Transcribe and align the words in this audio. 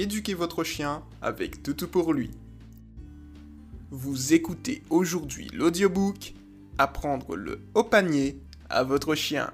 éduquer 0.00 0.32
votre 0.32 0.64
chien 0.64 1.02
avec 1.20 1.62
Toutou 1.62 1.86
pour 1.86 2.14
lui. 2.14 2.30
Vous 3.90 4.32
écoutez 4.32 4.82
aujourd'hui 4.88 5.48
l'audiobook 5.52 6.32
Apprendre 6.78 7.36
le 7.36 7.60
haut 7.74 7.84
panier 7.84 8.40
à 8.70 8.82
votre 8.82 9.14
chien. 9.14 9.52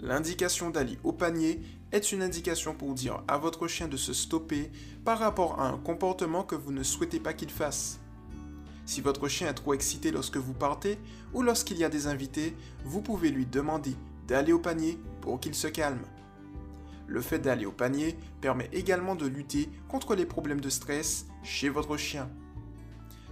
L'indication 0.00 0.68
d'aller 0.68 0.98
au 1.04 1.12
panier 1.12 1.62
est 1.90 2.12
une 2.12 2.22
indication 2.22 2.74
pour 2.74 2.92
dire 2.92 3.22
à 3.28 3.38
votre 3.38 3.66
chien 3.66 3.88
de 3.88 3.96
se 3.96 4.12
stopper 4.12 4.70
par 5.02 5.18
rapport 5.18 5.58
à 5.58 5.68
un 5.68 5.78
comportement 5.78 6.42
que 6.42 6.54
vous 6.54 6.72
ne 6.72 6.82
souhaitez 6.82 7.18
pas 7.18 7.32
qu'il 7.32 7.50
fasse. 7.50 7.98
Si 8.84 9.00
votre 9.00 9.28
chien 9.28 9.48
est 9.48 9.54
trop 9.54 9.72
excité 9.72 10.10
lorsque 10.10 10.36
vous 10.36 10.52
partez 10.52 10.98
ou 11.32 11.40
lorsqu'il 11.40 11.78
y 11.78 11.84
a 11.84 11.88
des 11.88 12.08
invités, 12.08 12.54
vous 12.84 13.00
pouvez 13.00 13.30
lui 13.30 13.46
demander 13.46 13.96
d'aller 14.28 14.52
au 14.52 14.58
panier 14.58 14.98
pour 15.22 15.40
qu'il 15.40 15.54
se 15.54 15.68
calme. 15.68 16.02
Le 17.06 17.20
fait 17.20 17.38
d'aller 17.38 17.66
au 17.66 17.72
panier 17.72 18.16
permet 18.40 18.68
également 18.72 19.14
de 19.14 19.26
lutter 19.26 19.68
contre 19.88 20.14
les 20.14 20.26
problèmes 20.26 20.60
de 20.60 20.70
stress 20.70 21.26
chez 21.42 21.68
votre 21.68 21.96
chien. 21.96 22.30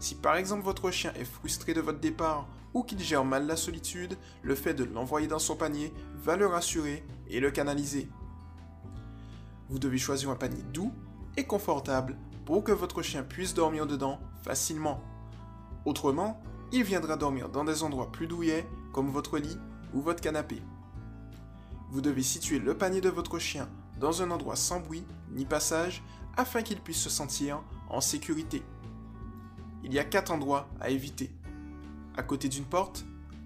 Si 0.00 0.14
par 0.14 0.36
exemple 0.36 0.64
votre 0.64 0.90
chien 0.90 1.12
est 1.14 1.24
frustré 1.24 1.74
de 1.74 1.80
votre 1.80 2.00
départ 2.00 2.48
ou 2.74 2.82
qu'il 2.82 3.00
gère 3.00 3.24
mal 3.24 3.46
la 3.46 3.56
solitude, 3.56 4.16
le 4.42 4.54
fait 4.54 4.74
de 4.74 4.84
l'envoyer 4.84 5.26
dans 5.26 5.38
son 5.38 5.56
panier 5.56 5.92
va 6.16 6.36
le 6.36 6.46
rassurer 6.46 7.04
et 7.28 7.40
le 7.40 7.50
canaliser. 7.50 8.08
Vous 9.68 9.78
devez 9.78 9.98
choisir 9.98 10.30
un 10.30 10.36
panier 10.36 10.62
doux 10.72 10.92
et 11.36 11.44
confortable 11.44 12.16
pour 12.46 12.64
que 12.64 12.72
votre 12.72 13.02
chien 13.02 13.22
puisse 13.22 13.54
dormir 13.54 13.86
dedans 13.86 14.20
facilement. 14.42 15.02
Autrement, 15.84 16.40
il 16.72 16.84
viendra 16.84 17.16
dormir 17.16 17.48
dans 17.48 17.64
des 17.64 17.82
endroits 17.82 18.12
plus 18.12 18.26
douillets 18.26 18.66
comme 18.92 19.10
votre 19.10 19.38
lit 19.38 19.58
ou 19.92 20.00
votre 20.00 20.20
canapé 20.20 20.62
vous 21.90 22.00
devez 22.00 22.22
situer 22.22 22.58
le 22.58 22.76
panier 22.76 23.00
de 23.00 23.08
votre 23.08 23.38
chien 23.38 23.68
dans 23.98 24.22
un 24.22 24.30
endroit 24.30 24.56
sans 24.56 24.80
bruit 24.80 25.04
ni 25.30 25.44
passage 25.44 26.02
afin 26.36 26.62
qu'il 26.62 26.80
puisse 26.80 27.00
se 27.00 27.10
sentir 27.10 27.62
en 27.88 28.00
sécurité. 28.00 28.62
Il 29.82 29.92
y 29.92 29.98
a 29.98 30.04
quatre 30.04 30.32
endroits 30.32 30.68
à 30.80 30.90
éviter. 30.90 31.30
À 32.16 32.22
côté 32.22 32.48
d'une 32.48 32.64
porte, 32.64 33.04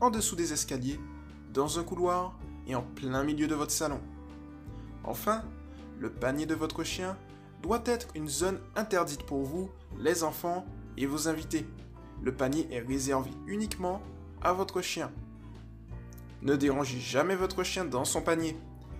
en 0.00 0.10
dessous 0.10 0.36
des 0.36 0.52
escaliers, 0.52 1.00
dans 1.52 1.78
un 1.78 1.84
couloir 1.84 2.38
et 2.66 2.74
en 2.74 2.82
plein 2.82 3.24
milieu 3.24 3.46
de 3.46 3.54
votre 3.54 3.70
salon. 3.70 4.00
Enfin, 5.04 5.42
le 5.98 6.10
panier 6.10 6.46
de 6.46 6.54
votre 6.54 6.82
chien 6.82 7.16
doit 7.62 7.82
être 7.86 8.08
une 8.14 8.28
zone 8.28 8.58
interdite 8.74 9.24
pour 9.24 9.42
vous, 9.42 9.70
les 9.98 10.24
enfants 10.24 10.66
et 10.96 11.06
vos 11.06 11.28
invités. 11.28 11.66
Le 12.22 12.34
panier 12.34 12.66
est 12.70 12.80
réservé 12.80 13.30
uniquement 13.46 14.02
à 14.42 14.52
votre 14.52 14.82
chien. 14.82 15.10
Ne 16.44 16.56
dérangez 16.56 17.00
jamais 17.00 17.36
votre 17.36 17.64
chien 17.64 17.86
dans 17.86 18.04
son 18.04 18.20
panier. 18.20 18.54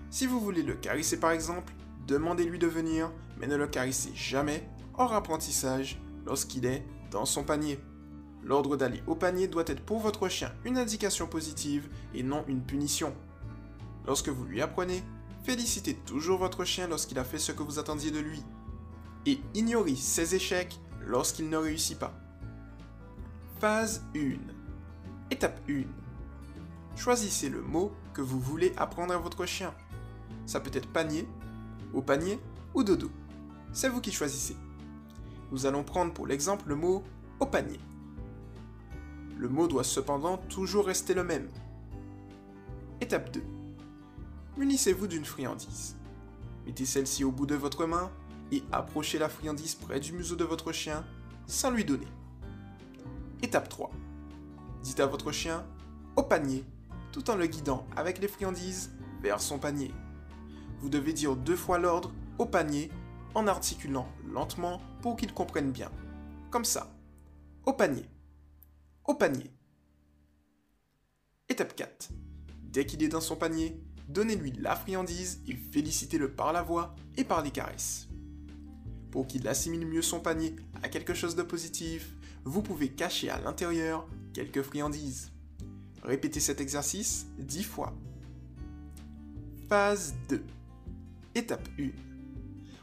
Si 0.09 0.25
vous 0.25 0.39
voulez 0.39 0.63
le 0.63 0.73
caresser 0.73 1.19
par 1.19 1.29
exemple, 1.29 1.73
demandez-lui 2.07 2.57
de 2.57 2.65
venir, 2.65 3.11
mais 3.37 3.45
ne 3.45 3.55
le 3.55 3.67
caressez 3.67 4.11
jamais 4.15 4.67
hors 4.95 5.13
apprentissage 5.13 6.01
lorsqu'il 6.25 6.65
est 6.65 6.83
dans 7.11 7.25
son 7.25 7.43
panier. 7.43 7.79
L'ordre 8.43 8.77
d'aller 8.77 9.03
au 9.05 9.13
panier 9.13 9.47
doit 9.47 9.63
être 9.67 9.85
pour 9.85 9.99
votre 9.99 10.27
chien 10.27 10.51
une 10.65 10.79
indication 10.79 11.27
positive 11.27 11.87
et 12.15 12.23
non 12.23 12.43
une 12.47 12.63
punition. 12.63 13.13
Lorsque 14.07 14.29
vous 14.29 14.45
lui 14.45 14.61
apprenez, 14.61 15.03
félicitez 15.43 15.93
toujours 15.93 16.39
votre 16.39 16.65
chien 16.65 16.87
lorsqu'il 16.87 17.19
a 17.19 17.23
fait 17.23 17.37
ce 17.37 17.51
que 17.51 17.61
vous 17.61 17.77
attendiez 17.77 18.09
de 18.09 18.19
lui. 18.19 18.43
Et 19.27 19.39
ignorez 19.53 19.95
ses 19.95 20.33
échecs 20.33 20.79
lorsqu'il 21.05 21.49
ne 21.49 21.57
réussit 21.57 21.99
pas. 21.99 22.13
Phase 23.59 24.03
1. 24.15 24.37
Étape 25.29 25.59
1 25.69 26.04
choisissez 26.95 27.49
le 27.49 27.61
mot 27.61 27.91
que 28.13 28.21
vous 28.21 28.39
voulez 28.39 28.73
apprendre 28.77 29.13
à 29.13 29.17
votre 29.17 29.45
chien. 29.45 29.73
Ça 30.45 30.59
peut 30.59 30.71
être 30.73 30.87
panier, 30.87 31.27
au 31.93 32.01
panier 32.01 32.39
ou 32.73 32.83
dodo. 32.83 33.09
C'est 33.71 33.89
vous 33.89 34.01
qui 34.01 34.11
choisissez. 34.11 34.55
Nous 35.51 35.65
allons 35.65 35.83
prendre 35.83 36.13
pour 36.13 36.27
l'exemple 36.27 36.67
le 36.67 36.75
mot 36.75 37.03
au 37.39 37.45
panier. 37.45 37.79
Le 39.37 39.49
mot 39.49 39.67
doit 39.67 39.83
cependant 39.83 40.37
toujours 40.37 40.85
rester 40.85 41.13
le 41.13 41.23
même. 41.23 41.49
Étape 43.01 43.31
2. 43.31 43.43
Munissez-vous 44.57 45.07
d'une 45.07 45.25
friandise. 45.25 45.97
Mettez 46.65 46.85
celle-ci 46.85 47.23
au 47.23 47.31
bout 47.31 47.45
de 47.45 47.55
votre 47.55 47.85
main 47.85 48.09
et 48.51 48.63
approchez 48.71 49.19
la 49.19 49.29
friandise 49.29 49.75
près 49.75 49.99
du 49.99 50.13
museau 50.13 50.35
de 50.35 50.43
votre 50.43 50.71
chien 50.71 51.03
sans 51.45 51.71
lui 51.71 51.83
donner. 51.83 52.07
Étape 53.41 53.69
3. 53.69 53.91
Dites 54.81 54.99
à 54.99 55.05
votre 55.05 55.31
chien 55.31 55.65
au 56.15 56.23
panier 56.23 56.63
tout 57.15 57.29
en 57.29 57.37
le 57.37 57.47
guidant 57.47 57.87
avec 57.95 58.19
les 58.19 58.27
friandises 58.27 58.91
vers 59.21 59.39
son 59.39 59.57
panier. 59.57 59.89
Vous 60.81 60.89
devez 60.89 61.13
dire 61.13 61.37
deux 61.37 61.55
fois 61.55 61.77
l'ordre 61.77 62.11
au 62.39 62.45
panier 62.45 62.91
en 63.35 63.47
articulant 63.47 64.09
lentement 64.33 64.81
pour 65.01 65.15
qu'il 65.15 65.33
comprenne 65.33 65.71
bien. 65.71 65.89
Comme 66.51 66.65
ça. 66.65 66.93
Au 67.65 67.71
panier. 67.71 68.03
Au 69.05 69.13
panier. 69.13 69.49
Étape 71.47 71.73
4. 71.77 72.09
Dès 72.63 72.85
qu'il 72.85 73.01
est 73.01 73.07
dans 73.07 73.21
son 73.21 73.37
panier, 73.37 73.81
donnez-lui 74.09 74.51
la 74.59 74.75
friandise 74.75 75.41
et 75.47 75.55
félicitez-le 75.55 76.33
par 76.33 76.51
la 76.51 76.63
voix 76.63 76.97
et 77.15 77.23
par 77.23 77.41
les 77.41 77.51
caresses. 77.51 78.09
Pour 79.11 79.25
qu'il 79.25 79.47
assimile 79.47 79.87
mieux 79.87 80.01
son 80.01 80.19
panier 80.19 80.57
à 80.83 80.89
quelque 80.89 81.13
chose 81.13 81.37
de 81.37 81.43
positif, 81.43 82.13
vous 82.43 82.61
pouvez 82.61 82.89
cacher 82.89 83.29
à 83.29 83.39
l'intérieur 83.39 84.05
quelques 84.33 84.63
friandises. 84.63 85.31
Répétez 86.05 86.39
cet 86.39 86.61
exercice 86.61 87.25
10 87.39 87.63
fois. 87.63 87.91
Phase 89.67 90.13
2. 90.29 90.43
Étape 91.33 91.67
1. 91.79 91.89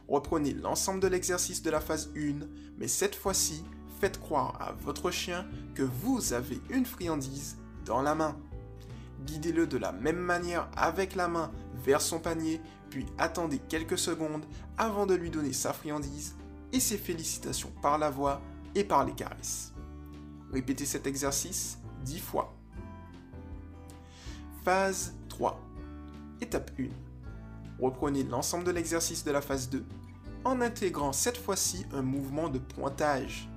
Reprenez 0.09 0.55
l'ensemble 0.55 0.99
de 0.99 1.07
l'exercice 1.07 1.63
de 1.63 1.71
la 1.71 1.81
phase 1.81 2.11
1, 2.17 2.45
mais 2.79 2.89
cette 2.89 3.15
fois-ci, 3.15 3.63
faites 4.01 4.19
croire 4.19 4.61
à 4.61 4.73
votre 4.73 5.13
chien 5.13 5.47
que 5.77 5.85
vous 5.85 6.33
avez 6.33 6.61
une 6.69 6.85
friandise 6.85 7.59
dans 7.85 8.03
la 8.03 8.17
main. 8.17 8.37
Guidez-le 9.25 9.69
de 9.69 9.79
la 9.79 9.93
même 9.93 10.19
manière 10.19 10.69
avec 10.77 11.15
la 11.15 11.29
main 11.29 11.53
vers 11.85 12.01
son 12.01 12.19
panier, 12.19 12.61
puis 12.91 13.07
attendez 13.19 13.61
quelques 13.69 13.99
secondes 13.99 14.45
avant 14.77 15.07
de 15.07 15.15
lui 15.15 15.31
donner 15.31 15.53
sa 15.53 15.73
friandise 15.73 16.35
et 16.73 16.81
ses 16.81 16.99
félicitations 16.99 17.73
par 17.83 17.99
la 17.99 18.11
voix 18.11 18.43
et 18.75 18.83
par 18.83 19.05
les 19.05 19.15
caresses. 19.15 19.73
Répétez 20.53 20.87
cet 20.87 21.07
exercice 21.07 21.79
10 22.05 22.19
fois. 22.19 22.53
Phase 24.65 25.17
3. 25.29 25.61
Étape 26.41 26.71
1. 26.79 26.85
Reprenez 27.81 28.23
l'ensemble 28.23 28.63
de 28.63 28.71
l'exercice 28.71 29.25
de 29.25 29.33
la 29.33 29.41
phase 29.41 29.69
2 29.69 29.85
en 30.45 30.61
intégrant 30.61 31.13
cette 31.13 31.37
fois-ci 31.37 31.85
un 31.93 32.03
mouvement 32.03 32.49
de 32.49 32.61
pointage. 32.61 33.49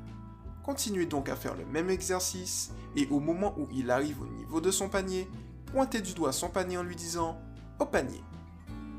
Continuez 0.64 1.06
donc 1.06 1.30
à 1.30 1.36
faire 1.36 1.54
le 1.54 1.66
même 1.66 1.92
exercice 1.92 2.72
et 2.96 3.08
au 3.12 3.20
moment 3.20 3.54
où 3.60 3.68
il 3.72 3.92
arrive 3.92 4.20
au 4.24 4.26
niveau 4.26 4.62
de 4.62 4.72
son 4.72 4.90
panier, 4.90 5.30
pointez 5.68 6.02
du 6.02 6.16
doigt 6.16 6.32
son 6.32 6.50
panier 6.50 6.80
en 6.80 6.84
lui 6.84 6.96
disant 6.96 7.40
au 7.80 7.86
panier. 7.86 8.24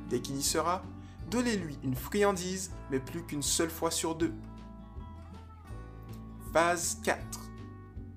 Dès 0.08 0.20
qu'il 0.20 0.36
y 0.36 0.44
sera, 0.44 0.84
donnez-lui 1.28 1.76
une 1.82 1.96
friandise, 1.96 2.70
mais 2.88 3.00
plus 3.00 3.24
qu'une 3.24 3.42
seule 3.42 3.70
fois 3.70 3.90
sur 3.90 4.14
deux. 4.14 4.32
Phase 6.52 7.00
4. 7.02 7.18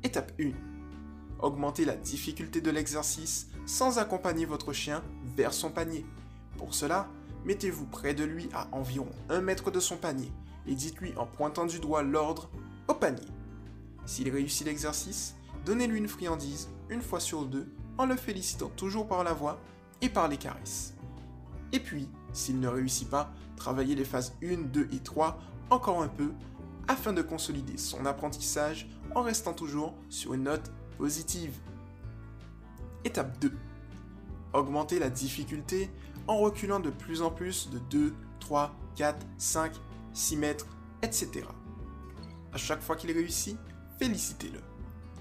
Étape 0.04 0.32
1. 0.40 0.69
Augmentez 1.42 1.86
la 1.86 1.96
difficulté 1.96 2.60
de 2.60 2.70
l'exercice 2.70 3.48
sans 3.66 3.98
accompagner 3.98 4.46
votre 4.46 4.74
chien 4.74 5.02
vers 5.38 5.54
son 5.54 5.72
panier. 5.72 6.06
Pour 6.58 6.74
cela, 6.74 7.08
mettez-vous 7.46 7.86
près 7.86 8.14
de 8.14 8.26
lui 8.26 8.50
à 8.54 8.68
environ 8.74 9.10
1 9.30 9.40
mètre 9.42 9.72
de 9.72 9.80
son 9.80 9.96
panier 9.96 10.32
et 10.68 10.76
dites-lui 10.76 11.14
en 11.16 11.26
pointant 11.26 11.66
du 11.66 11.80
doigt 11.80 12.04
l'ordre 12.04 12.50
au 12.90 12.94
panier. 12.94 13.28
S'il 14.06 14.30
réussit 14.30 14.68
l'exercice, 14.68 15.36
donnez-lui 15.66 16.00
une 16.00 16.08
friandise 16.10 16.70
une 16.90 17.02
fois 17.02 17.22
sur 17.22 17.46
deux 17.46 17.68
en 17.98 18.06
le 18.06 18.18
félicitant 18.18 18.70
toujours 18.76 19.08
par 19.08 19.24
la 19.24 19.34
voix 19.34 19.60
et 20.02 20.10
par 20.10 20.28
les 20.28 20.38
caresses. 20.38 20.94
Et 21.72 21.80
puis, 21.80 22.10
s'il 22.34 22.60
ne 22.60 22.68
réussit 22.68 23.10
pas, 23.10 23.32
travaillez 23.56 23.96
les 23.96 24.06
phases 24.06 24.34
1, 24.44 24.58
2 24.72 24.90
et 24.92 25.00
3 25.00 25.40
encore 25.70 26.02
un 26.02 26.08
peu 26.08 26.32
afin 26.88 27.14
de 27.14 27.22
consolider 27.22 27.78
son 27.78 28.06
apprentissage 28.06 28.90
en 29.16 29.22
restant 29.22 29.54
toujours 29.54 29.94
sur 30.10 30.34
une 30.34 30.44
note 30.44 30.72
positive. 31.00 31.54
Étape 33.06 33.40
2. 33.40 33.54
Augmenter 34.52 35.00
la 35.00 35.10
difficulté 35.10 35.90
en 36.28 36.38
reculant 36.38 36.82
de 36.82 36.90
plus 36.90 37.22
en 37.22 37.32
plus 37.32 37.70
de 37.70 37.80
2, 37.80 38.14
3, 38.42 38.76
4, 38.98 39.26
5, 39.38 39.72
6 40.14 40.36
mètres, 40.36 40.68
etc. 41.02 41.46
À 42.52 42.58
chaque 42.58 42.82
fois 42.82 42.98
qu'il 42.98 43.14
réussit, 43.14 43.58
félicitez-le. 43.98 44.60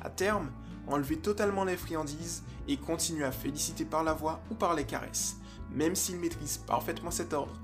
À 0.02 0.10
terme, 0.10 0.50
enlevez 0.88 1.18
totalement 1.18 1.62
les 1.62 1.76
friandises 1.76 2.42
et 2.66 2.76
continuez 2.76 3.24
à 3.24 3.30
féliciter 3.30 3.84
par 3.84 4.02
la 4.02 4.14
voix 4.14 4.40
ou 4.50 4.56
par 4.56 4.74
les 4.74 4.84
caresses, 4.84 5.36
même 5.70 5.94
s'il 5.94 6.18
maîtrise 6.18 6.58
parfaitement 6.58 7.12
cet 7.12 7.32
ordre. 7.32 7.54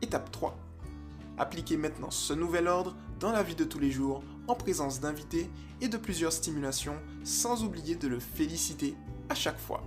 Étape 0.00 0.30
3. 0.30 0.56
Appliquez 1.36 1.76
maintenant 1.76 2.10
ce 2.10 2.32
nouvel 2.32 2.68
ordre 2.68 2.96
dans 3.20 3.32
la 3.32 3.42
vie 3.42 3.54
de 3.54 3.64
tous 3.64 3.78
les 3.78 3.90
jours 3.90 4.22
en 4.48 4.54
présence 4.54 5.00
d'invités 5.00 5.48
et 5.80 5.88
de 5.88 5.96
plusieurs 5.96 6.32
stimulations 6.32 6.96
sans 7.22 7.62
oublier 7.62 7.94
de 7.94 8.08
le 8.08 8.18
féliciter 8.18 8.96
à 9.28 9.34
chaque 9.34 9.58
fois. 9.58 9.82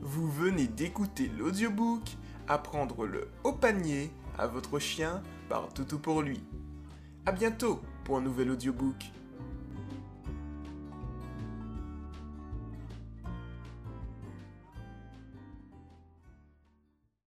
Vous 0.00 0.30
venez 0.30 0.68
d'écouter 0.68 1.30
l'audiobook 1.38 2.16
apprendre 2.48 3.06
le 3.06 3.28
haut 3.44 3.52
panier 3.52 4.10
à 4.38 4.46
votre 4.46 4.78
chien 4.78 5.22
par 5.48 5.72
Toutou 5.72 5.98
pour 5.98 6.22
lui. 6.22 6.42
A 7.26 7.32
bientôt 7.32 7.80
pour 8.04 8.16
un 8.16 8.20
nouvel 8.20 8.50
audiobook. 8.50 9.12